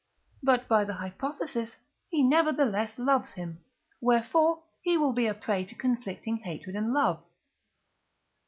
But, 0.41 0.67
by 0.67 0.83
the 0.83 0.95
hypothesis, 0.95 1.77
he 2.09 2.23
nevertheless 2.23 2.97
loves 2.97 3.33
him: 3.33 3.63
wherefore 4.01 4.63
he 4.81 4.97
will 4.97 5.13
be 5.13 5.27
a 5.27 5.35
prey 5.35 5.63
to 5.65 5.75
conflicting 5.75 6.37
hatred 6.37 6.75
and 6.75 6.91
love. 6.91 7.23